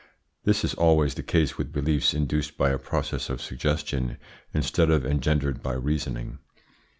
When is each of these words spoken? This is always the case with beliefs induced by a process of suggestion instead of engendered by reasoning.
This 0.45 0.63
is 0.63 0.73
always 0.73 1.13
the 1.13 1.21
case 1.21 1.59
with 1.59 1.71
beliefs 1.71 2.15
induced 2.15 2.57
by 2.57 2.71
a 2.71 2.79
process 2.79 3.29
of 3.29 3.39
suggestion 3.39 4.17
instead 4.51 4.89
of 4.89 5.05
engendered 5.05 5.61
by 5.61 5.73
reasoning. 5.73 6.39